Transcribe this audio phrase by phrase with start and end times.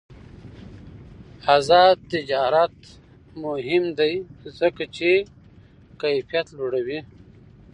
[1.55, 2.75] آزاد تجارت
[3.43, 4.13] مهم دی
[4.59, 5.09] ځکه چې
[6.01, 6.99] کیفیت لوړوي.